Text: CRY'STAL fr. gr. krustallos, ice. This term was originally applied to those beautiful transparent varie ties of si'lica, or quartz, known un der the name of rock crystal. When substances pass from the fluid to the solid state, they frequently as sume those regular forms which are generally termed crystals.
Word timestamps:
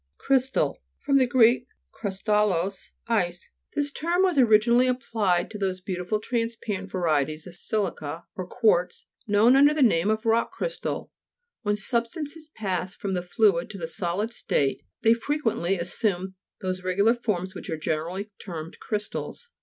CRY'STAL 0.17 0.79
fr. 0.97 1.11
gr. 1.25 1.43
krustallos, 1.93 2.89
ice. 3.07 3.51
This 3.75 3.91
term 3.91 4.23
was 4.23 4.35
originally 4.35 4.87
applied 4.87 5.51
to 5.51 5.59
those 5.59 5.79
beautiful 5.79 6.19
transparent 6.19 6.89
varie 6.89 7.27
ties 7.27 7.45
of 7.45 7.53
si'lica, 7.53 8.23
or 8.35 8.47
quartz, 8.47 9.05
known 9.27 9.55
un 9.55 9.67
der 9.67 9.75
the 9.75 9.83
name 9.83 10.09
of 10.09 10.25
rock 10.25 10.51
crystal. 10.53 11.11
When 11.61 11.77
substances 11.77 12.49
pass 12.55 12.95
from 12.95 13.13
the 13.13 13.21
fluid 13.21 13.69
to 13.69 13.77
the 13.77 13.87
solid 13.87 14.33
state, 14.33 14.81
they 15.03 15.13
frequently 15.13 15.77
as 15.77 15.93
sume 15.93 16.33
those 16.61 16.81
regular 16.81 17.13
forms 17.13 17.53
which 17.53 17.69
are 17.69 17.77
generally 17.77 18.31
termed 18.39 18.79
crystals. 18.79 19.51